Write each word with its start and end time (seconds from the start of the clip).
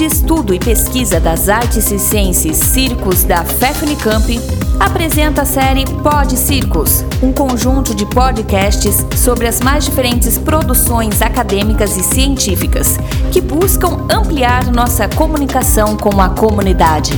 de 0.00 0.06
Estudo 0.06 0.54
e 0.54 0.58
Pesquisa 0.58 1.20
das 1.20 1.50
Artes 1.50 1.90
e 1.90 1.98
Ciências 1.98 2.56
Circos 2.56 3.22
da 3.22 3.44
FEFNICAMP, 3.44 4.38
apresenta 4.80 5.42
a 5.42 5.44
série 5.44 5.84
Pod 6.02 6.38
Circos, 6.38 7.04
um 7.22 7.30
conjunto 7.30 7.94
de 7.94 8.06
podcasts 8.06 9.04
sobre 9.14 9.46
as 9.46 9.60
mais 9.60 9.84
diferentes 9.84 10.38
produções 10.38 11.20
acadêmicas 11.20 11.98
e 11.98 12.02
científicas 12.02 12.96
que 13.30 13.42
buscam 13.42 14.06
ampliar 14.10 14.72
nossa 14.72 15.06
comunicação 15.06 15.98
com 15.98 16.18
a 16.18 16.30
comunidade. 16.30 17.12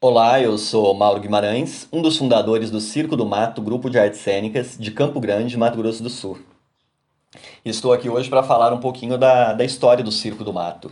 Olá, 0.00 0.40
eu 0.40 0.58
sou 0.58 0.92
Mauro 0.94 1.20
Guimarães, 1.20 1.86
um 1.92 2.02
dos 2.02 2.16
fundadores 2.16 2.72
do 2.72 2.80
Circo 2.80 3.16
do 3.16 3.24
Mato, 3.24 3.62
grupo 3.62 3.88
de 3.88 4.00
artes 4.00 4.18
cênicas 4.18 4.76
de 4.76 4.90
Campo 4.90 5.20
Grande, 5.20 5.56
Mato 5.56 5.78
Grosso 5.78 6.02
do 6.02 6.10
Sul. 6.10 6.38
Estou 7.64 7.92
aqui 7.92 8.08
hoje 8.08 8.28
para 8.28 8.42
falar 8.42 8.72
um 8.72 8.78
pouquinho 8.78 9.18
da, 9.18 9.52
da 9.52 9.64
história 9.64 10.02
do 10.02 10.12
Circo 10.12 10.44
do 10.44 10.52
Mato. 10.52 10.90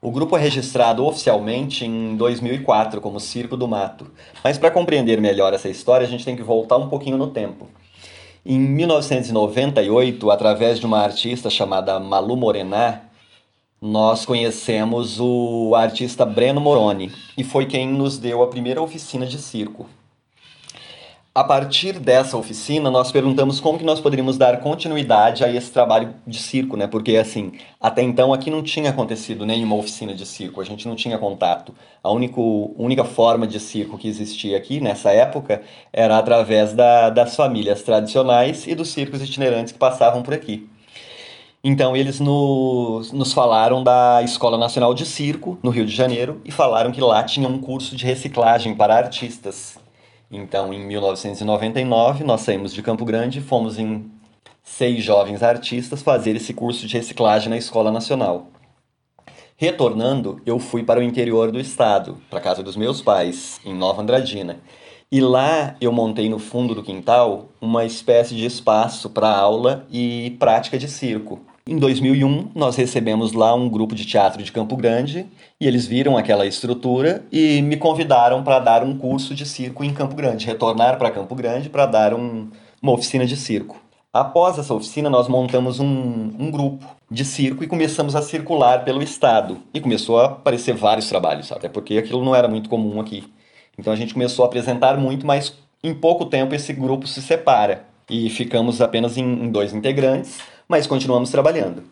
O 0.00 0.12
grupo 0.12 0.36
é 0.36 0.40
registrado 0.40 1.04
oficialmente 1.04 1.84
em 1.84 2.16
2004 2.16 3.00
como 3.00 3.18
Circo 3.18 3.56
do 3.56 3.66
Mato, 3.66 4.06
mas 4.44 4.56
para 4.56 4.70
compreender 4.70 5.20
melhor 5.20 5.52
essa 5.52 5.68
história 5.68 6.06
a 6.06 6.10
gente 6.10 6.24
tem 6.24 6.36
que 6.36 6.42
voltar 6.42 6.76
um 6.76 6.88
pouquinho 6.88 7.16
no 7.16 7.28
tempo. 7.28 7.68
Em 8.46 8.58
1998, 8.58 10.30
através 10.30 10.78
de 10.78 10.86
uma 10.86 11.00
artista 11.00 11.50
chamada 11.50 11.98
Malu 11.98 12.36
Morená, 12.36 13.02
nós 13.82 14.24
conhecemos 14.24 15.18
o 15.20 15.74
artista 15.74 16.24
Breno 16.24 16.60
Moroni 16.60 17.12
e 17.36 17.44
foi 17.44 17.66
quem 17.66 17.88
nos 17.88 18.18
deu 18.18 18.42
a 18.42 18.48
primeira 18.48 18.80
oficina 18.80 19.26
de 19.26 19.38
circo. 19.38 19.86
A 21.38 21.44
partir 21.44 22.00
dessa 22.00 22.36
oficina, 22.36 22.90
nós 22.90 23.12
perguntamos 23.12 23.60
como 23.60 23.78
que 23.78 23.84
nós 23.84 24.00
poderíamos 24.00 24.36
dar 24.36 24.58
continuidade 24.58 25.44
a 25.44 25.48
esse 25.48 25.70
trabalho 25.70 26.12
de 26.26 26.36
circo, 26.36 26.76
né? 26.76 26.88
Porque, 26.88 27.16
assim, 27.16 27.52
até 27.80 28.02
então 28.02 28.32
aqui 28.32 28.50
não 28.50 28.60
tinha 28.60 28.90
acontecido 28.90 29.46
nenhuma 29.46 29.76
oficina 29.76 30.12
de 30.12 30.26
circo, 30.26 30.60
a 30.60 30.64
gente 30.64 30.88
não 30.88 30.96
tinha 30.96 31.16
contato. 31.16 31.72
A 32.02 32.10
único, 32.10 32.74
única 32.76 33.04
forma 33.04 33.46
de 33.46 33.60
circo 33.60 33.96
que 33.96 34.08
existia 34.08 34.56
aqui, 34.56 34.80
nessa 34.80 35.12
época, 35.12 35.62
era 35.92 36.18
através 36.18 36.72
da, 36.72 37.08
das 37.08 37.36
famílias 37.36 37.82
tradicionais 37.82 38.66
e 38.66 38.74
dos 38.74 38.88
circos 38.88 39.22
itinerantes 39.22 39.72
que 39.72 39.78
passavam 39.78 40.24
por 40.24 40.34
aqui. 40.34 40.68
Então 41.62 41.96
eles 41.96 42.18
nos, 42.18 43.12
nos 43.12 43.32
falaram 43.32 43.84
da 43.84 44.20
Escola 44.24 44.58
Nacional 44.58 44.92
de 44.92 45.06
Circo, 45.06 45.56
no 45.62 45.70
Rio 45.70 45.86
de 45.86 45.94
Janeiro, 45.94 46.42
e 46.44 46.50
falaram 46.50 46.90
que 46.90 47.00
lá 47.00 47.22
tinha 47.22 47.48
um 47.48 47.60
curso 47.60 47.94
de 47.94 48.04
reciclagem 48.04 48.74
para 48.74 48.96
artistas. 48.96 49.78
Então, 50.30 50.74
em 50.74 50.84
1999, 50.86 52.22
nós 52.22 52.42
saímos 52.42 52.74
de 52.74 52.82
Campo 52.82 53.04
Grande 53.04 53.38
e 53.38 53.42
fomos 53.42 53.78
em 53.78 54.10
seis 54.62 55.02
jovens 55.02 55.42
artistas 55.42 56.02
fazer 56.02 56.36
esse 56.36 56.52
curso 56.52 56.86
de 56.86 56.96
reciclagem 56.96 57.48
na 57.48 57.56
Escola 57.56 57.90
Nacional. 57.90 58.48
Retornando, 59.56 60.40
eu 60.44 60.58
fui 60.58 60.84
para 60.84 61.00
o 61.00 61.02
interior 61.02 61.50
do 61.50 61.58
estado, 61.58 62.18
para 62.28 62.38
a 62.38 62.42
casa 62.42 62.62
dos 62.62 62.76
meus 62.76 63.00
pais, 63.00 63.58
em 63.64 63.74
Nova 63.74 64.02
Andradina. 64.02 64.60
E 65.10 65.22
lá 65.22 65.74
eu 65.80 65.90
montei 65.90 66.28
no 66.28 66.38
fundo 66.38 66.74
do 66.74 66.82
quintal 66.82 67.48
uma 67.58 67.86
espécie 67.86 68.34
de 68.34 68.44
espaço 68.44 69.08
para 69.08 69.34
aula 69.34 69.86
e 69.90 70.36
prática 70.38 70.78
de 70.78 70.86
circo. 70.86 71.40
Em 71.70 71.76
2001, 71.76 72.52
nós 72.54 72.76
recebemos 72.76 73.34
lá 73.34 73.54
um 73.54 73.68
grupo 73.68 73.94
de 73.94 74.06
teatro 74.06 74.42
de 74.42 74.50
Campo 74.50 74.74
Grande 74.74 75.26
e 75.60 75.66
eles 75.66 75.86
viram 75.86 76.16
aquela 76.16 76.46
estrutura 76.46 77.22
e 77.30 77.60
me 77.60 77.76
convidaram 77.76 78.42
para 78.42 78.58
dar 78.58 78.82
um 78.82 78.96
curso 78.96 79.34
de 79.34 79.44
circo 79.44 79.84
em 79.84 79.92
Campo 79.92 80.14
Grande, 80.16 80.46
retornar 80.46 80.96
para 80.96 81.10
Campo 81.10 81.34
Grande 81.34 81.68
para 81.68 81.84
dar 81.84 82.14
um, 82.14 82.48
uma 82.80 82.92
oficina 82.92 83.26
de 83.26 83.36
circo. 83.36 83.76
Após 84.10 84.58
essa 84.58 84.72
oficina, 84.72 85.10
nós 85.10 85.28
montamos 85.28 85.78
um, 85.78 85.84
um, 86.38 86.50
grupo 86.50 86.86
de 87.10 87.22
circo 87.22 87.62
e 87.62 87.66
começamos 87.66 88.16
a 88.16 88.22
circular 88.22 88.82
pelo 88.82 89.02
estado. 89.02 89.58
E 89.74 89.78
começou 89.78 90.18
a 90.18 90.24
aparecer 90.24 90.74
vários 90.74 91.06
trabalhos, 91.06 91.52
até 91.52 91.68
porque 91.68 91.98
aquilo 91.98 92.24
não 92.24 92.34
era 92.34 92.48
muito 92.48 92.70
comum 92.70 92.98
aqui. 92.98 93.24
Então 93.78 93.92
a 93.92 93.96
gente 93.96 94.14
começou 94.14 94.42
a 94.42 94.48
apresentar 94.48 94.96
muito, 94.96 95.26
mas 95.26 95.52
em 95.84 95.92
pouco 95.92 96.24
tempo 96.24 96.54
esse 96.54 96.72
grupo 96.72 97.06
se 97.06 97.20
separa 97.20 97.84
e 98.08 98.30
ficamos 98.30 98.80
apenas 98.80 99.18
em, 99.18 99.22
em 99.22 99.50
dois 99.50 99.74
integrantes 99.74 100.40
mas 100.68 100.86
continuamos 100.86 101.30
trabalhando. 101.30 101.82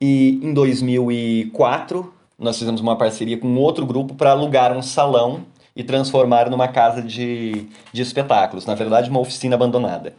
E 0.00 0.40
em 0.42 0.52
2004, 0.52 2.12
nós 2.38 2.58
fizemos 2.58 2.80
uma 2.80 2.96
parceria 2.96 3.38
com 3.38 3.54
outro 3.56 3.86
grupo 3.86 4.14
para 4.14 4.30
alugar 4.30 4.76
um 4.76 4.82
salão 4.82 5.44
e 5.74 5.84
transformar 5.84 6.50
numa 6.50 6.68
casa 6.68 7.02
de, 7.02 7.66
de 7.92 8.02
espetáculos, 8.02 8.64
na 8.64 8.74
verdade, 8.74 9.10
uma 9.10 9.20
oficina 9.20 9.54
abandonada. 9.54 10.14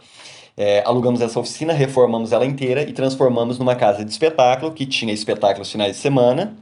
É, 0.55 0.81
alugamos 0.85 1.21
essa 1.21 1.39
oficina, 1.39 1.73
reformamos 1.73 2.31
ela 2.31 2.45
inteira 2.45 2.81
e 2.81 2.93
transformamos 2.93 3.59
numa 3.59 3.75
casa 3.75 4.03
de 4.03 4.11
espetáculo 4.11 4.71
que 4.71 4.85
tinha 4.85 5.13
espetáculos 5.13 5.71
finais 5.71 5.95
de 5.95 6.01
semana. 6.01 6.55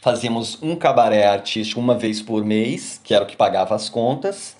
Fazíamos 0.00 0.60
um 0.62 0.76
cabaré 0.76 1.26
artístico 1.26 1.80
uma 1.80 1.96
vez 1.96 2.20
por 2.20 2.44
mês, 2.44 3.00
que 3.02 3.14
era 3.14 3.24
o 3.24 3.26
que 3.26 3.36
pagava 3.36 3.74
as 3.74 3.88
contas. 3.88 4.56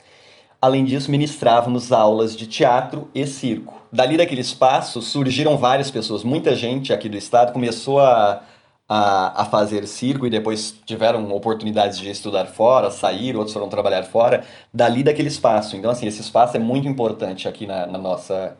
Além 0.62 0.84
disso, 0.84 1.10
ministrávamos 1.10 1.90
aulas 1.90 2.36
de 2.36 2.46
teatro 2.46 3.10
e 3.12 3.26
circo. 3.26 3.82
Dali 3.92 4.16
daquele 4.16 4.42
espaço 4.42 5.02
surgiram 5.02 5.56
várias 5.58 5.90
pessoas, 5.90 6.22
muita 6.22 6.54
gente 6.54 6.92
aqui 6.92 7.08
do 7.08 7.16
estado 7.16 7.52
começou 7.52 7.98
a, 7.98 8.44
a, 8.88 9.42
a, 9.42 9.44
fazer 9.46 9.84
circo 9.88 10.24
e 10.24 10.30
depois 10.30 10.72
tiveram 10.86 11.28
oportunidades 11.34 11.98
de 11.98 12.08
estudar 12.08 12.46
fora, 12.46 12.92
sair, 12.92 13.34
outros 13.36 13.52
foram 13.52 13.68
trabalhar 13.68 14.04
fora, 14.04 14.44
dali 14.72 15.02
daquele 15.02 15.26
espaço. 15.26 15.74
Então, 15.74 15.90
assim, 15.90 16.06
esse 16.06 16.20
espaço 16.20 16.56
é 16.56 16.60
muito 16.60 16.86
importante 16.86 17.48
aqui 17.48 17.66
na, 17.66 17.84
na 17.84 17.98
nossa 17.98 18.56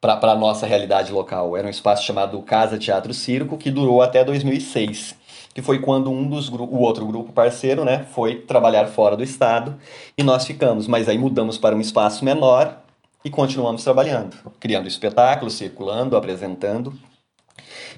para 0.00 0.32
a 0.32 0.36
nossa 0.36 0.66
realidade 0.66 1.10
local. 1.10 1.56
Era 1.56 1.66
um 1.66 1.70
espaço 1.70 2.04
chamado 2.04 2.40
Casa 2.42 2.78
Teatro 2.78 3.12
Circo, 3.12 3.56
que 3.56 3.72
durou 3.72 4.02
até 4.02 4.22
2006 4.22 5.16
que 5.54 5.62
foi 5.62 5.78
quando 5.78 6.10
um 6.10 6.28
dos 6.28 6.48
o 6.48 6.78
outro 6.80 7.06
grupo 7.06 7.32
parceiro, 7.32 7.84
né, 7.84 8.04
foi 8.12 8.40
trabalhar 8.40 8.86
fora 8.88 9.16
do 9.16 9.22
estado 9.22 9.76
e 10.18 10.22
nós 10.22 10.44
ficamos, 10.44 10.88
mas 10.88 11.08
aí 11.08 11.16
mudamos 11.16 11.56
para 11.56 11.76
um 11.76 11.80
espaço 11.80 12.24
menor 12.24 12.82
e 13.24 13.30
continuamos 13.30 13.84
trabalhando, 13.84 14.36
criando 14.58 14.88
espetáculos, 14.88 15.54
circulando, 15.54 16.16
apresentando. 16.16 16.92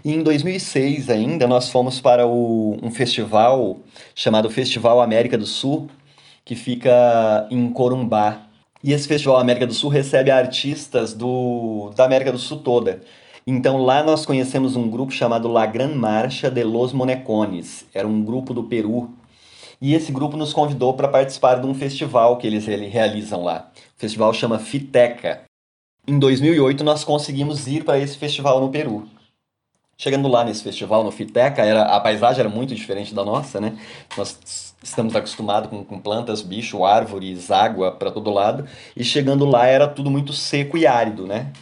E 0.04 0.12
em 0.12 0.22
2006 0.22 1.08
ainda 1.08 1.48
nós 1.48 1.70
fomos 1.70 2.00
para 2.00 2.26
o, 2.26 2.78
um 2.82 2.90
festival 2.90 3.78
chamado 4.14 4.50
Festival 4.50 5.00
América 5.00 5.38
do 5.38 5.46
Sul, 5.46 5.88
que 6.44 6.54
fica 6.54 7.48
em 7.50 7.68
Corumbá. 7.70 8.42
E 8.84 8.92
esse 8.92 9.08
Festival 9.08 9.38
América 9.38 9.66
do 9.66 9.74
Sul 9.74 9.90
recebe 9.90 10.30
artistas 10.30 11.12
do, 11.12 11.90
da 11.96 12.04
América 12.04 12.30
do 12.30 12.38
Sul 12.38 12.58
toda. 12.58 13.02
Então 13.48 13.84
lá 13.84 14.02
nós 14.02 14.26
conhecemos 14.26 14.74
um 14.74 14.90
grupo 14.90 15.12
chamado 15.12 15.46
La 15.46 15.64
Gran 15.66 15.94
Marcha 15.94 16.50
de 16.50 16.64
los 16.64 16.92
Monecones. 16.92 17.86
Era 17.94 18.08
um 18.08 18.24
grupo 18.24 18.52
do 18.52 18.64
Peru. 18.64 19.10
E 19.80 19.94
esse 19.94 20.10
grupo 20.10 20.36
nos 20.36 20.52
convidou 20.52 20.94
para 20.94 21.06
participar 21.06 21.60
de 21.60 21.66
um 21.66 21.72
festival 21.72 22.38
que 22.38 22.46
eles 22.48 22.66
realizam 22.66 23.44
lá. 23.44 23.70
O 23.96 24.00
festival 24.00 24.34
chama 24.34 24.58
Fiteca. 24.58 25.42
Em 26.08 26.18
2008 26.18 26.82
nós 26.82 27.04
conseguimos 27.04 27.68
ir 27.68 27.84
para 27.84 28.00
esse 28.00 28.18
festival 28.18 28.60
no 28.60 28.68
Peru. 28.68 29.08
Chegando 29.96 30.26
lá 30.26 30.44
nesse 30.44 30.64
festival, 30.64 31.04
no 31.04 31.12
Fiteca, 31.12 31.62
era, 31.62 31.82
a 31.84 32.00
paisagem 32.00 32.40
era 32.40 32.48
muito 32.48 32.74
diferente 32.74 33.14
da 33.14 33.24
nossa, 33.24 33.60
né? 33.60 33.78
Nós 34.16 34.74
estamos 34.82 35.14
acostumados 35.14 35.70
com, 35.70 35.84
com 35.84 36.00
plantas, 36.00 36.42
bicho, 36.42 36.84
árvores, 36.84 37.50
água 37.52 37.92
para 37.92 38.10
todo 38.10 38.30
lado. 38.30 38.66
E 38.96 39.04
chegando 39.04 39.46
lá 39.46 39.66
era 39.66 39.86
tudo 39.86 40.10
muito 40.10 40.32
seco 40.32 40.76
e 40.76 40.86
árido, 40.86 41.26
né? 41.26 41.52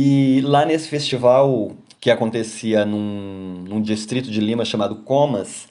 E 0.00 0.40
lá 0.42 0.64
nesse 0.64 0.88
festival, 0.88 1.72
que 2.00 2.08
acontecia 2.08 2.84
num, 2.84 3.64
num 3.68 3.82
distrito 3.82 4.30
de 4.30 4.40
Lima 4.40 4.64
chamado 4.64 4.94
Comas, 4.94 5.66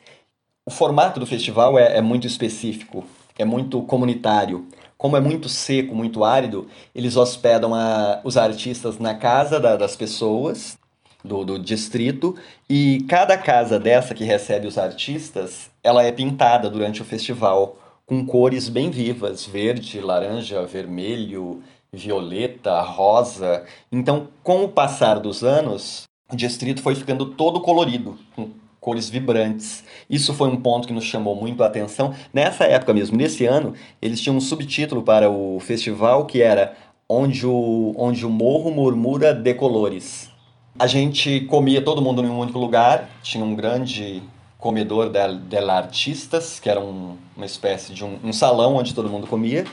o 0.66 0.70
formato 0.70 1.18
do 1.18 1.26
festival 1.26 1.80
é, 1.80 1.96
é 1.96 2.02
muito 2.02 2.28
específico, 2.28 3.06
é 3.40 3.46
muito 3.46 3.82
comunitário. 3.84 4.68
Como 4.98 5.16
é 5.16 5.22
muito 5.22 5.48
seco, 5.48 5.96
muito 5.96 6.26
árido, 6.26 6.68
eles 6.94 7.16
hospedam 7.16 7.74
a, 7.74 8.20
os 8.22 8.36
artistas 8.36 9.00
na 9.00 9.16
casa 9.16 9.62
da, 9.62 9.78
das 9.78 9.96
pessoas 9.96 10.78
do, 11.24 11.46
do 11.46 11.57
distrito 11.57 12.36
e 12.69 13.06
cada 13.07 13.38
casa 13.38 13.80
dessa 13.80 14.13
que 14.13 14.25
recebe 14.25 14.68
os 14.68 14.78
artistas, 14.78 15.72
ela 15.81 16.04
é 16.04 16.12
pintada 16.12 16.69
durante 16.69 17.01
o 17.01 17.06
festival 17.06 17.78
com 18.06 18.25
cores 18.25 18.68
bem 18.68 18.90
vivas, 18.90 19.46
verde, 19.46 20.01
laranja, 20.01 20.66
vermelho, 20.66 21.62
violeta, 21.92 22.81
rosa. 22.81 23.63
Então, 23.92 24.28
com 24.44 24.63
o 24.63 24.69
passar 24.69 25.19
dos 25.19 25.44
anos, 25.44 26.04
o 26.31 26.36
distrito 26.36 26.81
foi 26.81 26.95
ficando 26.95 27.25
todo 27.25 27.62
colorido, 27.62 28.18
com 28.36 28.50
cores 28.80 29.10
vibrantes. 29.10 29.84
Isso 30.10 30.34
foi 30.34 30.50
um 30.50 30.56
ponto 30.56 30.88
que 30.88 30.94
nos 30.94 31.04
chamou 31.04 31.36
muito 31.36 31.63
a 31.63 31.68
atenção. 31.68 32.13
Nessa 32.34 32.66
época 32.66 32.94
mesmo, 32.94 33.18
nesse 33.18 33.45
ano, 33.45 33.74
eles 34.01 34.22
tinham 34.22 34.38
um 34.38 34.42
subtítulo 34.42 35.04
para 35.04 35.30
o 35.30 35.60
festival 35.60 36.25
que 36.25 36.42
era 36.42 36.75
Onde 37.10 37.48
o, 37.48 37.95
onde 37.98 38.25
o 38.25 38.30
Morro 38.30 38.69
Murmura 38.69 39.34
de 39.34 39.54
Colores. 39.54 40.30
A 40.78 40.88
gente 40.88 41.39
comia 41.42 41.81
todo 41.81 42.01
mundo 42.01 42.22
em 42.22 42.28
um 42.28 42.38
único 42.38 42.60
lugar, 42.60 43.10
tinha 43.24 43.45
um 43.45 43.56
grande 43.56 44.22
comedor 44.57 45.10
del, 45.10 45.38
del 45.38 45.69
artistas, 45.69 46.60
que 46.60 46.69
era 46.69 46.81
um, 46.81 47.16
uma 47.36 47.45
espécie 47.45 47.94
de 47.94 48.04
um, 48.04 48.19
um 48.22 48.34
salão 48.34 48.75
onde 48.75 48.94
todo 48.94 49.07
mundo 49.07 49.25
comia, 49.25 49.63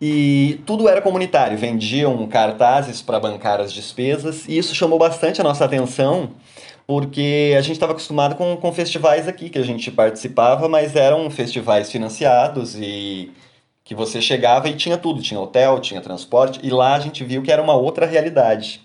e 0.00 0.60
tudo 0.64 0.88
era 0.88 1.02
comunitário, 1.02 1.58
vendiam 1.58 2.26
cartazes 2.26 3.02
para 3.02 3.20
bancar 3.20 3.60
as 3.60 3.72
despesas, 3.72 4.48
e 4.48 4.56
isso 4.56 4.74
chamou 4.74 4.98
bastante 4.98 5.40
a 5.40 5.44
nossa 5.44 5.64
atenção, 5.64 6.30
porque 6.86 7.54
a 7.56 7.60
gente 7.60 7.74
estava 7.74 7.92
acostumado 7.92 8.34
com, 8.34 8.56
com 8.56 8.72
festivais 8.72 9.28
aqui 9.28 9.50
que 9.50 9.58
a 9.58 9.62
gente 9.62 9.90
participava, 9.90 10.68
mas 10.68 10.96
eram 10.96 11.30
festivais 11.30 11.92
financiados 11.92 12.74
e 12.76 13.30
que 13.84 13.94
você 13.94 14.22
chegava 14.22 14.68
e 14.68 14.74
tinha 14.74 14.96
tudo, 14.96 15.20
tinha 15.20 15.40
hotel, 15.40 15.80
tinha 15.80 16.00
transporte, 16.00 16.60
e 16.62 16.70
lá 16.70 16.94
a 16.94 17.00
gente 17.00 17.24
viu 17.24 17.42
que 17.42 17.52
era 17.52 17.62
uma 17.62 17.74
outra 17.74 18.06
realidade. 18.06 18.80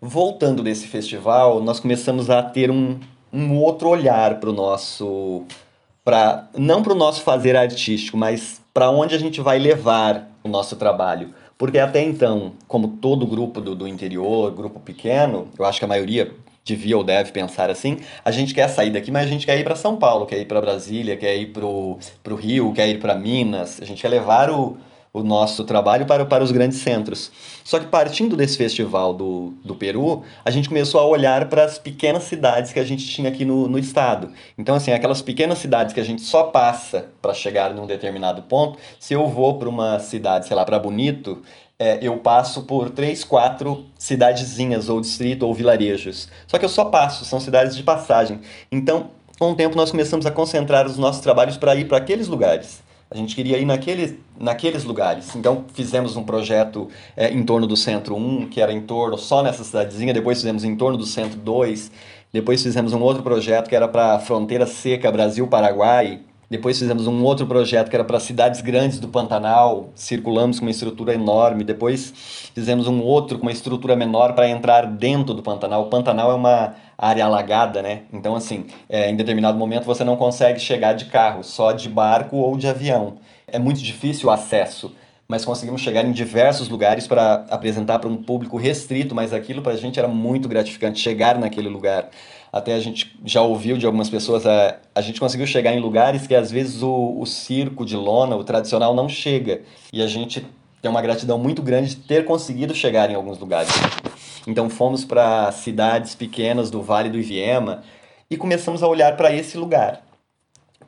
Voltando 0.00 0.62
desse 0.62 0.86
festival, 0.86 1.60
nós 1.60 1.78
começamos 1.78 2.30
a 2.30 2.42
ter 2.42 2.70
um, 2.70 2.98
um 3.32 3.58
outro 3.58 3.88
olhar 3.88 4.40
para 4.40 4.48
o 4.48 4.52
nosso. 4.52 5.44
Pra, 6.02 6.48
não 6.56 6.82
para 6.82 6.92
o 6.92 6.96
nosso 6.96 7.20
fazer 7.20 7.54
artístico, 7.54 8.16
mas 8.16 8.59
para 8.72 8.90
onde 8.90 9.14
a 9.14 9.18
gente 9.18 9.40
vai 9.40 9.58
levar 9.58 10.30
o 10.42 10.48
nosso 10.48 10.76
trabalho. 10.76 11.34
Porque 11.58 11.78
até 11.78 12.02
então, 12.02 12.52
como 12.66 12.88
todo 12.88 13.26
grupo 13.26 13.60
do, 13.60 13.74
do 13.74 13.86
interior, 13.86 14.50
grupo 14.50 14.80
pequeno, 14.80 15.48
eu 15.58 15.64
acho 15.64 15.78
que 15.78 15.84
a 15.84 15.88
maioria 15.88 16.32
devia 16.64 16.96
ou 16.96 17.04
deve 17.04 17.32
pensar 17.32 17.70
assim, 17.70 17.98
a 18.24 18.30
gente 18.30 18.54
quer 18.54 18.68
sair 18.68 18.90
daqui, 18.90 19.10
mas 19.10 19.26
a 19.26 19.30
gente 19.30 19.46
quer 19.46 19.58
ir 19.58 19.64
para 19.64 19.74
São 19.74 19.96
Paulo, 19.96 20.26
quer 20.26 20.38
ir 20.38 20.44
para 20.44 20.60
Brasília, 20.60 21.16
quer 21.16 21.36
ir 21.36 21.46
para 21.46 21.64
o 21.66 21.98
Rio, 22.34 22.72
quer 22.72 22.88
ir 22.88 22.98
para 22.98 23.14
Minas, 23.14 23.80
a 23.82 23.84
gente 23.84 24.00
quer 24.00 24.08
levar 24.08 24.50
o, 24.50 24.76
o 25.12 25.22
nosso 25.22 25.64
trabalho 25.64 26.06
para, 26.06 26.24
para 26.24 26.44
os 26.44 26.52
grandes 26.52 26.78
centros. 26.78 27.32
Só 27.64 27.78
que 27.78 27.86
partindo 27.86 28.36
desse 28.36 28.56
festival 28.56 29.12
do, 29.12 29.52
do 29.64 29.74
Peru, 29.74 30.22
a 30.44 30.50
gente 30.50 30.68
começou 30.68 31.00
a 31.00 31.04
olhar 31.04 31.48
para 31.48 31.64
as 31.64 31.78
pequenas 31.78 32.24
cidades 32.24 32.72
que 32.72 32.78
a 32.78 32.84
gente 32.84 33.06
tinha 33.06 33.28
aqui 33.28 33.44
no, 33.44 33.66
no 33.68 33.78
estado. 33.78 34.30
Então, 34.56 34.74
assim, 34.74 34.92
aquelas 34.92 35.20
pequenas 35.20 35.58
cidades 35.58 35.92
que 35.92 36.00
a 36.00 36.04
gente 36.04 36.22
só 36.22 36.44
passa 36.44 37.08
para 37.20 37.34
chegar 37.34 37.74
num 37.74 37.86
determinado 37.86 38.42
ponto, 38.42 38.78
se 38.98 39.14
eu 39.14 39.26
vou 39.26 39.58
para 39.58 39.68
uma 39.68 39.98
cidade, 39.98 40.46
sei 40.46 40.56
lá, 40.56 40.64
para 40.64 40.78
Bonito, 40.78 41.42
é, 41.78 41.98
eu 42.02 42.18
passo 42.18 42.62
por 42.62 42.90
três, 42.90 43.24
quatro 43.24 43.86
cidadezinhas, 43.98 44.88
ou 44.88 45.00
distrito, 45.00 45.46
ou 45.46 45.54
vilarejos. 45.54 46.28
Só 46.46 46.58
que 46.58 46.64
eu 46.64 46.68
só 46.68 46.84
passo, 46.84 47.24
são 47.24 47.40
cidades 47.40 47.74
de 47.74 47.82
passagem. 47.82 48.40
Então, 48.70 49.10
com 49.38 49.52
o 49.52 49.54
tempo, 49.54 49.74
nós 49.74 49.90
começamos 49.90 50.26
a 50.26 50.30
concentrar 50.30 50.86
os 50.86 50.98
nossos 50.98 51.22
trabalhos 51.22 51.56
para 51.56 51.74
ir 51.74 51.88
para 51.88 51.96
aqueles 51.96 52.28
lugares. 52.28 52.82
A 53.12 53.16
gente 53.16 53.34
queria 53.34 53.58
ir 53.58 53.64
naquele, 53.64 54.20
naqueles 54.38 54.84
lugares. 54.84 55.34
Então, 55.34 55.64
fizemos 55.74 56.16
um 56.16 56.22
projeto 56.22 56.88
é, 57.16 57.28
em 57.28 57.42
torno 57.42 57.66
do 57.66 57.76
Centro 57.76 58.14
1, 58.14 58.46
que 58.46 58.60
era 58.60 58.72
em 58.72 58.80
torno 58.80 59.18
só 59.18 59.42
nessa 59.42 59.64
cidadezinha. 59.64 60.14
Depois 60.14 60.38
fizemos 60.38 60.62
em 60.62 60.76
torno 60.76 60.96
do 60.96 61.04
Centro 61.04 61.36
2. 61.36 61.90
Depois 62.32 62.62
fizemos 62.62 62.92
um 62.92 63.00
outro 63.00 63.24
projeto 63.24 63.68
que 63.68 63.74
era 63.74 63.88
para 63.88 64.14
a 64.14 64.20
fronteira 64.20 64.64
seca 64.64 65.10
Brasil-Paraguai. 65.10 66.20
Depois 66.48 66.78
fizemos 66.78 67.08
um 67.08 67.22
outro 67.24 67.46
projeto 67.46 67.88
que 67.88 67.96
era 67.96 68.04
para 68.04 68.18
cidades 68.20 68.60
grandes 68.60 68.98
do 68.98 69.06
Pantanal, 69.08 69.90
circulamos 69.94 70.58
com 70.58 70.66
uma 70.66 70.70
estrutura 70.70 71.14
enorme. 71.14 71.64
Depois 71.64 72.12
fizemos 72.54 72.86
um 72.86 73.00
outro 73.02 73.38
com 73.38 73.42
uma 73.42 73.52
estrutura 73.52 73.94
menor 73.96 74.34
para 74.34 74.48
entrar 74.48 74.86
dentro 74.86 75.34
do 75.34 75.42
Pantanal. 75.42 75.82
O 75.82 75.86
Pantanal 75.86 76.30
é 76.30 76.34
uma 76.34 76.74
área 77.00 77.24
alagada, 77.24 77.80
né? 77.80 78.02
Então, 78.12 78.36
assim, 78.36 78.66
é, 78.86 79.10
em 79.10 79.16
determinado 79.16 79.56
momento 79.56 79.84
você 79.84 80.04
não 80.04 80.16
consegue 80.16 80.60
chegar 80.60 80.92
de 80.92 81.06
carro, 81.06 81.42
só 81.42 81.72
de 81.72 81.88
barco 81.88 82.36
ou 82.36 82.58
de 82.58 82.68
avião. 82.68 83.16
É 83.48 83.58
muito 83.58 83.80
difícil 83.80 84.28
o 84.28 84.30
acesso, 84.30 84.94
mas 85.26 85.42
conseguimos 85.42 85.80
chegar 85.80 86.04
em 86.04 86.12
diversos 86.12 86.68
lugares 86.68 87.06
para 87.06 87.46
apresentar 87.48 87.98
para 88.00 88.10
um 88.10 88.22
público 88.22 88.58
restrito, 88.58 89.14
mas 89.14 89.32
aquilo 89.32 89.62
para 89.62 89.72
a 89.72 89.76
gente 89.76 89.98
era 89.98 90.08
muito 90.08 90.46
gratificante, 90.46 91.00
chegar 91.00 91.38
naquele 91.38 91.70
lugar. 91.70 92.10
Até 92.52 92.74
a 92.74 92.80
gente 92.80 93.16
já 93.24 93.40
ouviu 93.40 93.78
de 93.78 93.86
algumas 93.86 94.10
pessoas, 94.10 94.46
a, 94.46 94.76
a 94.94 95.00
gente 95.00 95.18
conseguiu 95.18 95.46
chegar 95.46 95.72
em 95.72 95.80
lugares 95.80 96.26
que 96.26 96.34
às 96.34 96.50
vezes 96.50 96.82
o, 96.82 97.16
o 97.18 97.24
circo 97.24 97.86
de 97.86 97.96
lona, 97.96 98.36
o 98.36 98.44
tradicional, 98.44 98.94
não 98.94 99.08
chega. 99.08 99.62
E 99.90 100.02
a 100.02 100.06
gente 100.06 100.44
tem 100.82 100.90
uma 100.90 101.00
gratidão 101.00 101.38
muito 101.38 101.62
grande 101.62 101.94
de 101.94 101.96
ter 101.96 102.26
conseguido 102.26 102.74
chegar 102.74 103.10
em 103.10 103.14
alguns 103.14 103.38
lugares. 103.38 103.70
Então 104.46 104.70
fomos 104.70 105.04
para 105.04 105.50
cidades 105.52 106.14
pequenas 106.14 106.70
do 106.70 106.82
Vale 106.82 107.10
do 107.10 107.18
Iviema 107.18 107.82
e 108.30 108.36
começamos 108.36 108.82
a 108.82 108.88
olhar 108.88 109.16
para 109.16 109.34
esse 109.34 109.58
lugar. 109.58 110.02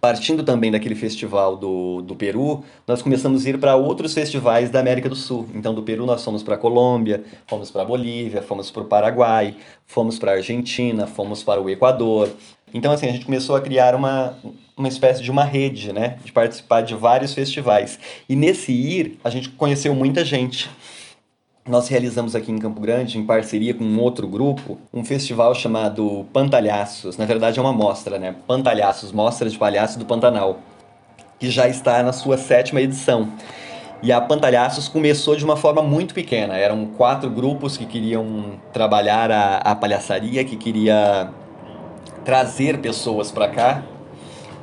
Partindo 0.01 0.43
também 0.43 0.71
daquele 0.71 0.97
festival 0.97 1.57
do, 1.57 2.03
do 2.03 2.17
Peru, 2.17 2.65
nós 2.89 3.01
começamos 3.01 3.47
a 3.47 3.51
ir 3.51 3.59
para 3.59 3.77
outros 3.77 4.13
festivais 4.13 4.69
da 4.69 4.81
América 4.81 5.09
do 5.09 5.15
Sul. 5.15 5.49
Então, 5.55 5.73
do 5.73 5.83
Peru, 5.85 6.05
nós 6.05 6.25
fomos 6.25 6.43
para 6.43 6.57
a 6.57 6.59
Colômbia, 6.59 7.23
fomos 7.47 7.71
para 7.71 7.83
a 7.83 7.85
Bolívia, 7.85 8.43
fomos 8.43 8.69
para 8.69 8.83
o 8.83 8.87
Paraguai, 8.87 9.55
fomos 9.87 10.19
para 10.19 10.33
a 10.33 10.35
Argentina, 10.35 11.07
fomos 11.07 11.45
para 11.45 11.63
o 11.63 11.71
Equador. 11.71 12.31
Então, 12.75 12.91
assim, 12.91 13.07
a 13.07 13.13
gente 13.13 13.25
começou 13.25 13.55
a 13.55 13.61
criar 13.61 13.95
uma, 13.95 14.37
uma 14.77 14.89
espécie 14.89 15.23
de 15.23 15.31
uma 15.31 15.45
rede, 15.45 15.93
né? 15.93 16.19
De 16.25 16.33
participar 16.33 16.81
de 16.81 16.97
vários 16.97 17.33
festivais. 17.33 17.97
E 18.29 18.35
nesse 18.35 18.73
ir, 18.73 19.21
a 19.23 19.31
gente 19.31 19.51
conheceu 19.51 19.95
muita 19.95 20.25
gente 20.25 20.69
nós 21.69 21.87
realizamos 21.87 22.35
aqui 22.35 22.51
em 22.51 22.59
Campo 22.59 22.81
Grande, 22.81 23.19
em 23.19 23.25
parceria 23.25 23.73
com 23.73 23.85
um 23.85 24.01
outro 24.01 24.27
grupo, 24.27 24.79
um 24.93 25.05
festival 25.05 25.55
chamado 25.55 26.27
Pantalhaços. 26.33 27.17
Na 27.17 27.25
verdade, 27.25 27.59
é 27.59 27.63
uma 27.63 27.73
mostra, 27.73 28.19
né? 28.19 28.35
Pantalhaços, 28.47 29.13
Mostra 29.13 29.49
de 29.49 29.57
Palhaços 29.57 29.97
do 29.97 30.05
Pantanal, 30.05 30.59
que 31.39 31.49
já 31.49 31.69
está 31.69 32.03
na 32.03 32.13
sua 32.13 32.37
sétima 32.37 32.81
edição. 32.81 33.29
E 34.03 34.11
a 34.11 34.21
Pantalhaços 34.21 34.89
começou 34.89 35.37
de 35.37 35.45
uma 35.45 35.57
forma 35.57 35.81
muito 35.83 36.13
pequena. 36.13 36.57
Eram 36.57 36.85
quatro 36.87 37.31
grupos 37.31 37.77
que 37.77 37.87
queriam 37.87 38.59
trabalhar 38.73 39.31
a, 39.31 39.59
a 39.59 39.77
palhaçaria, 39.77 40.45
que 40.45 40.57
queria 40.57 41.31
trazer 42.25 42.79
pessoas 42.79 43.31
para 43.31 43.49
cá 43.49 43.83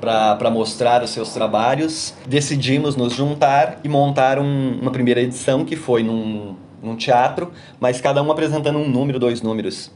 para 0.02 0.50
mostrar 0.50 1.02
os 1.02 1.12
seus 1.12 1.32
trabalhos. 1.34 2.14
Decidimos 2.28 2.98
nos 2.98 3.14
juntar 3.14 3.80
e 3.86 3.88
montar 3.88 4.38
um, 4.38 4.80
uma 4.82 4.92
primeira 4.92 5.22
edição 5.22 5.64
que 5.64 5.78
foi 5.78 6.04
num 6.04 6.56
num 6.82 6.96
teatro, 6.96 7.52
mas 7.80 8.02
cada 8.02 8.22
um 8.22 8.32
apresentando 8.32 8.78
um 8.78 8.90
número, 8.90 9.20
dois 9.20 9.42
números. 9.42 9.92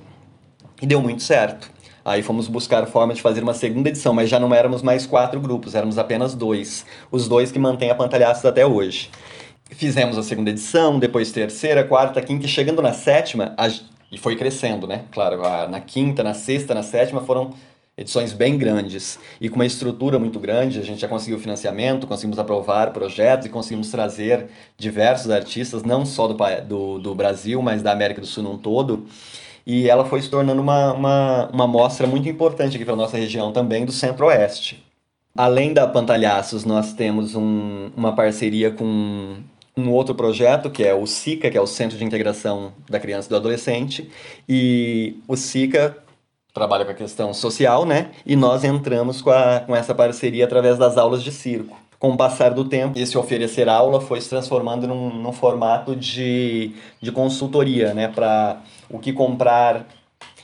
E 0.81 0.85
deu 0.85 1.01
muito 1.01 1.23
certo. 1.23 1.71
Aí 2.05 2.21
fomos 2.21 2.47
buscar 2.49 2.85
forma 2.85 3.13
de 3.13 3.21
fazer 3.21 3.41
uma 3.43 3.53
segunda 3.53 3.87
edição, 3.87 4.13
mas 4.13 4.29
já 4.29 4.37
não 4.37 4.53
éramos 4.53 4.81
mais 4.81 5.05
quatro 5.05 5.39
grupos, 5.39 5.73
éramos 5.73 5.97
apenas 5.97 6.35
dois. 6.35 6.85
Os 7.09 7.27
dois 7.29 7.51
que 7.51 7.59
mantêm 7.59 7.89
a 7.89 7.95
Pantalhaços 7.95 8.45
até 8.45 8.65
hoje. 8.65 9.09
Fizemos 9.71 10.17
a 10.17 10.23
segunda 10.23 10.49
edição, 10.49 10.99
depois 10.99 11.31
terceira, 11.31 11.83
quarta, 11.83 12.21
quinta, 12.21 12.45
e 12.45 12.49
chegando 12.49 12.81
na 12.81 12.91
sétima, 12.91 13.53
a... 13.57 13.69
e 14.11 14.17
foi 14.17 14.35
crescendo, 14.35 14.85
né? 14.85 15.05
Claro, 15.11 15.41
na 15.69 15.79
quinta, 15.79 16.21
na 16.23 16.33
sexta, 16.33 16.73
na 16.73 16.83
sétima 16.83 17.21
foram 17.21 17.53
edições 17.97 18.33
bem 18.33 18.57
grandes 18.57 19.19
e 19.39 19.49
com 19.49 19.55
uma 19.55 19.65
estrutura 19.65 20.17
muito 20.17 20.39
grande. 20.39 20.79
A 20.79 20.83
gente 20.83 20.99
já 20.99 21.07
conseguiu 21.07 21.39
financiamento, 21.39 22.07
conseguimos 22.07 22.39
aprovar 22.39 22.91
projetos 22.91 23.45
e 23.45 23.49
conseguimos 23.49 23.91
trazer 23.91 24.47
diversos 24.77 25.29
artistas, 25.31 25.83
não 25.83 26.05
só 26.05 26.27
do, 26.27 26.35
do, 26.67 26.99
do 26.99 27.15
Brasil, 27.15 27.61
mas 27.61 27.81
da 27.81 27.91
América 27.91 28.21
do 28.21 28.27
Sul 28.27 28.43
num 28.43 28.57
todo. 28.57 29.05
E 29.65 29.89
ela 29.89 30.03
foi 30.03 30.21
se 30.21 30.29
tornando 30.29 30.61
uma, 30.61 30.93
uma, 30.93 31.49
uma 31.53 31.67
mostra 31.67 32.05
muito 32.05 32.27
importante 32.27 32.75
aqui 32.75 32.83
para 32.83 32.95
a 32.95 32.97
nossa 32.97 33.17
região 33.17 33.51
também, 33.51 33.85
do 33.85 33.91
Centro-Oeste. 33.91 34.83
Além 35.35 35.73
da 35.73 35.87
Pantalhaços, 35.87 36.65
nós 36.65 36.93
temos 36.93 37.33
um, 37.33 37.89
uma 37.95 38.13
parceria 38.13 38.71
com 38.71 39.37
um 39.75 39.89
outro 39.89 40.13
projeto, 40.13 40.69
que 40.69 40.83
é 40.83 40.93
o 40.93 41.07
SICA, 41.07 41.49
que 41.49 41.57
é 41.57 41.61
o 41.61 41.65
Centro 41.65 41.97
de 41.97 42.03
Integração 42.03 42.73
da 42.87 42.99
Criança 42.99 43.27
e 43.27 43.29
do 43.29 43.35
Adolescente. 43.37 44.09
E 44.47 45.15
o 45.27 45.35
SICA 45.35 45.97
trabalha 46.53 46.85
com 46.85 46.91
a 46.91 46.95
questão 46.95 47.33
social, 47.33 47.83
né? 47.83 48.11
E 48.25 48.35
nós 48.35 48.63
entramos 48.63 49.21
com, 49.21 49.31
a, 49.31 49.61
com 49.61 49.75
essa 49.75 49.95
parceria 49.95 50.45
através 50.45 50.77
das 50.77 50.97
aulas 50.97 51.23
de 51.23 51.31
circo. 51.31 51.75
Com 51.97 52.11
o 52.11 52.17
passar 52.17 52.51
do 52.51 52.65
tempo, 52.65 52.99
esse 52.99 53.17
oferecer 53.17 53.67
aula 53.67 53.99
foi 53.99 54.21
se 54.21 54.29
transformando 54.29 54.85
num, 54.87 55.09
num 55.09 55.31
formato 55.31 55.95
de, 55.95 56.75
de 57.01 57.11
consultoria, 57.11 57.93
né? 57.93 58.07
Para 58.07 58.61
o 58.89 58.99
que 58.99 59.11
comprar, 59.11 59.87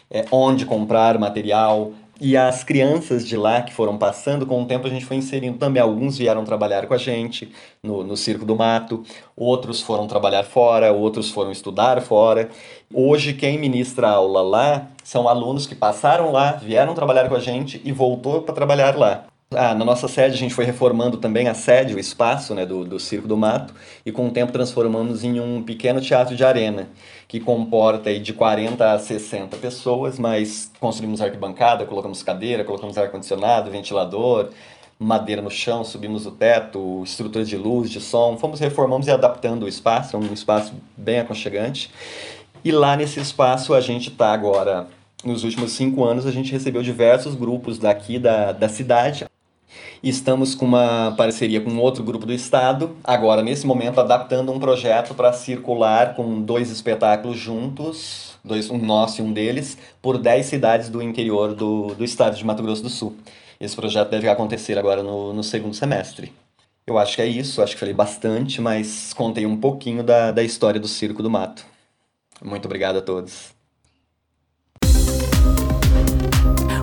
é, 0.09 0.25
onde 0.31 0.65
comprar 0.65 1.19
material, 1.19 1.91
e 2.19 2.35
as 2.35 2.63
crianças 2.63 3.25
de 3.27 3.37
lá 3.37 3.61
que 3.61 3.73
foram 3.73 3.97
passando, 3.97 4.45
com 4.45 4.61
o 4.61 4.65
tempo 4.65 4.85
a 4.85 4.89
gente 4.89 5.05
foi 5.05 5.17
inserindo 5.17 5.57
também. 5.57 5.81
Alguns 5.81 6.17
vieram 6.17 6.43
trabalhar 6.43 6.85
com 6.87 6.93
a 6.93 6.97
gente 6.97 7.51
no, 7.81 8.03
no 8.03 8.17
Circo 8.17 8.45
do 8.45 8.55
Mato, 8.55 9.03
outros 9.35 9.81
foram 9.81 10.07
trabalhar 10.07 10.43
fora, 10.43 10.91
outros 10.91 11.31
foram 11.31 11.51
estudar 11.51 12.01
fora. 12.01 12.49
Hoje, 12.93 13.33
quem 13.33 13.57
ministra 13.57 14.09
aula 14.09 14.41
lá 14.41 14.87
são 15.03 15.27
alunos 15.27 15.65
que 15.65 15.75
passaram 15.75 16.31
lá, 16.31 16.53
vieram 16.53 16.93
trabalhar 16.93 17.29
com 17.29 17.35
a 17.35 17.39
gente 17.39 17.81
e 17.83 17.91
voltou 17.91 18.41
para 18.41 18.53
trabalhar 18.53 18.97
lá. 18.97 19.25
Ah, 19.51 19.73
na 19.73 19.83
nossa 19.83 20.07
sede 20.07 20.35
a 20.35 20.37
gente 20.37 20.53
foi 20.53 20.63
reformando 20.63 21.17
também 21.17 21.47
a 21.47 21.55
sede, 21.55 21.95
o 21.95 21.99
espaço 21.99 22.53
né, 22.53 22.67
do, 22.67 22.85
do 22.85 22.99
Circo 22.99 23.27
do 23.27 23.35
Mato, 23.35 23.73
e 24.05 24.11
com 24.11 24.27
o 24.27 24.31
tempo 24.31 24.51
transformamos 24.51 25.23
em 25.23 25.39
um 25.39 25.63
pequeno 25.63 25.99
teatro 25.99 26.35
de 26.35 26.45
arena, 26.45 26.87
que 27.27 27.39
comporta 27.39 28.11
aí, 28.11 28.19
de 28.19 28.31
40 28.31 28.93
a 28.93 28.99
60 28.99 29.57
pessoas, 29.57 30.19
mas 30.19 30.71
construímos 30.79 31.19
arquibancada, 31.19 31.83
colocamos 31.83 32.21
cadeira, 32.21 32.63
colocamos 32.63 32.95
ar-condicionado, 32.95 33.71
ventilador, 33.71 34.49
madeira 34.99 35.41
no 35.41 35.49
chão, 35.49 35.83
subimos 35.83 36.27
o 36.27 36.31
teto, 36.31 37.01
estrutura 37.03 37.43
de 37.43 37.57
luz, 37.57 37.89
de 37.89 37.99
som, 37.99 38.37
fomos 38.37 38.59
reformamos 38.59 39.07
e 39.07 39.11
adaptando 39.11 39.63
o 39.63 39.67
espaço, 39.67 40.15
é 40.15 40.19
um 40.19 40.31
espaço 40.31 40.75
bem 40.95 41.21
aconchegante. 41.21 41.89
E 42.63 42.71
lá 42.71 42.95
nesse 42.95 43.19
espaço 43.19 43.73
a 43.73 43.81
gente 43.81 44.09
está 44.09 44.31
agora 44.31 44.85
nos 45.25 45.43
últimos 45.43 45.71
cinco 45.71 46.05
anos 46.05 46.27
a 46.27 46.31
gente 46.31 46.51
recebeu 46.51 46.83
diversos 46.83 47.33
grupos 47.33 47.79
daqui 47.79 48.19
da, 48.19 48.51
da 48.51 48.69
cidade 48.69 49.25
Estamos 50.01 50.55
com 50.55 50.65
uma 50.65 51.13
parceria 51.17 51.61
com 51.61 51.77
outro 51.77 52.03
grupo 52.03 52.25
do 52.25 52.33
estado, 52.33 52.95
agora 53.03 53.41
nesse 53.41 53.67
momento 53.67 53.99
adaptando 53.99 54.51
um 54.51 54.59
projeto 54.59 55.13
para 55.13 55.33
circular 55.33 56.15
com 56.15 56.41
dois 56.41 56.71
espetáculos 56.71 57.37
juntos 57.37 58.29
dois, 58.43 58.69
um 58.69 58.77
nosso 58.77 59.21
e 59.21 59.23
um 59.23 59.31
deles, 59.31 59.77
por 60.01 60.17
10 60.17 60.45
cidades 60.45 60.89
do 60.89 61.01
interior 61.01 61.53
do, 61.53 61.93
do 61.95 62.03
estado 62.03 62.35
de 62.35 62.45
Mato 62.45 62.63
Grosso 62.63 62.83
do 62.83 62.89
Sul. 62.89 63.15
Esse 63.59 63.75
projeto 63.75 64.09
deve 64.09 64.27
acontecer 64.29 64.77
agora 64.77 65.03
no, 65.03 65.33
no 65.33 65.43
segundo 65.43 65.73
semestre. 65.73 66.33
Eu 66.87 66.97
acho 66.97 67.15
que 67.15 67.21
é 67.21 67.27
isso, 67.27 67.61
acho 67.61 67.73
que 67.73 67.79
falei 67.79 67.93
bastante, 67.93 68.61
mas 68.61 69.13
contei 69.13 69.45
um 69.45 69.57
pouquinho 69.57 70.01
da, 70.01 70.31
da 70.31 70.43
história 70.43 70.79
do 70.79 70.87
Circo 70.87 71.21
do 71.21 71.29
Mato. 71.29 71.65
Muito 72.41 72.65
obrigado 72.65 72.97
a 72.97 73.01
todos. 73.01 73.58